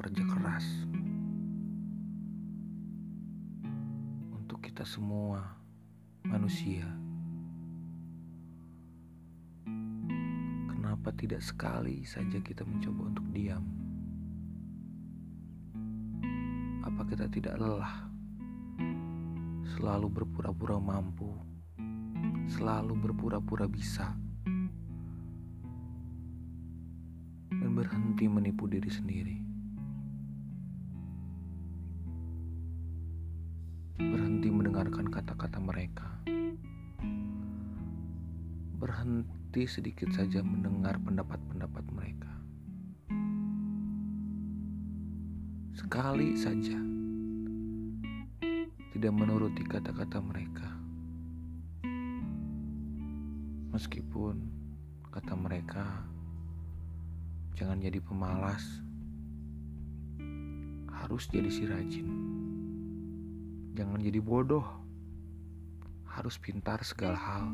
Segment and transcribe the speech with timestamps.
[0.00, 0.64] kerja keras
[4.32, 5.44] untuk kita semua
[6.24, 6.88] manusia.
[10.72, 13.60] Kenapa tidak sekali saja kita mencoba untuk diam?
[16.80, 18.08] Apa kita tidak lelah?
[19.76, 21.28] Selalu berpura-pura mampu,
[22.48, 24.16] selalu berpura-pura bisa.
[27.80, 29.40] Berhenti menipu diri sendiri.
[33.96, 36.04] Berhenti mendengarkan kata-kata mereka.
[38.76, 42.28] Berhenti sedikit saja mendengar pendapat-pendapat mereka.
[45.72, 46.76] Sekali saja
[48.92, 50.68] tidak menuruti kata-kata mereka.
[53.72, 54.36] Meskipun
[55.08, 56.04] kata mereka
[57.60, 58.64] Jangan jadi pemalas.
[60.88, 62.08] Harus jadi si rajin.
[63.76, 64.64] Jangan jadi bodoh.
[66.08, 67.52] Harus pintar segala hal.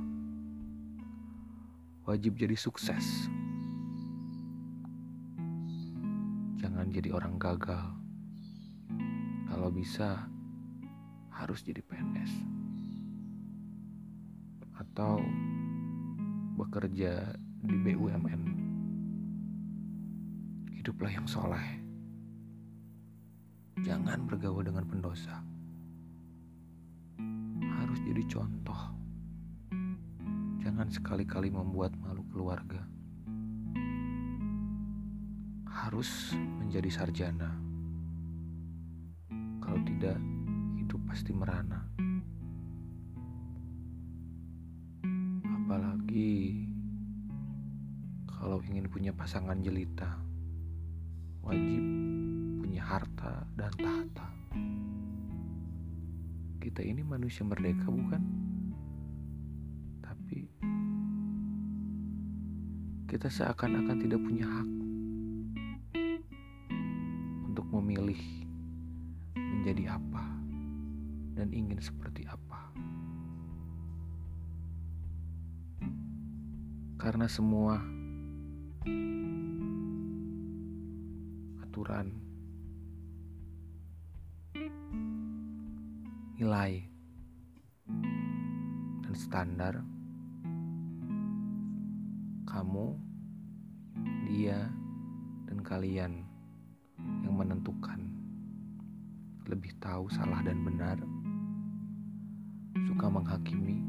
[2.07, 3.27] Wajib jadi sukses.
[6.63, 7.91] Jangan jadi orang gagal.
[9.51, 10.31] Kalau bisa,
[11.35, 12.31] harus jadi PNS.
[14.79, 15.19] Atau
[16.55, 18.56] bekerja di BUMN
[20.87, 21.83] hiduplah yang soleh.
[23.83, 25.43] Jangan bergaul dengan pendosa.
[27.59, 28.95] Harus jadi contoh.
[30.63, 32.87] Jangan sekali-kali membuat malu keluarga.
[35.67, 37.51] Harus menjadi sarjana.
[39.59, 40.23] Kalau tidak,
[40.79, 41.83] hidup pasti merana.
[45.51, 46.63] Apalagi
[48.31, 50.36] kalau ingin punya pasangan jelita
[51.47, 51.83] wajib
[52.59, 54.27] punya harta dan tahta.
[56.59, 58.19] Kita ini manusia merdeka bukan?
[60.03, 60.51] Tapi
[63.07, 64.71] kita seakan-akan tidak punya hak
[67.47, 68.19] untuk memilih
[69.39, 70.27] menjadi apa
[71.39, 72.75] dan ingin seperti apa.
[76.99, 77.79] Karena semua
[81.77, 82.09] aturan,
[86.41, 86.81] nilai,
[89.05, 89.85] dan standar.
[92.49, 92.97] Kamu,
[94.25, 94.73] dia,
[95.45, 96.25] dan kalian
[97.21, 98.09] yang menentukan.
[99.45, 100.97] Lebih tahu salah dan benar,
[102.89, 103.85] suka menghakimi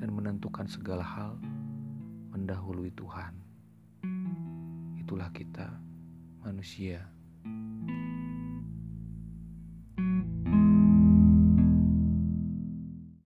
[0.00, 1.36] dan menentukan segala hal.
[2.32, 3.36] Mendahului Tuhan.
[4.96, 5.76] Itulah kita
[6.46, 7.02] manusia.